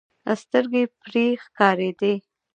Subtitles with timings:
[0.41, 2.13] سترګې پرې ښکارېدې.